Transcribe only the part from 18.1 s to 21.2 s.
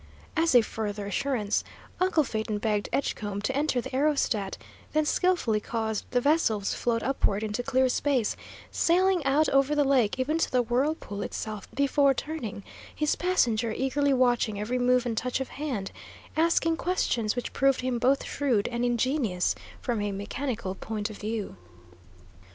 shrewd and ingenious, from a mechanical point of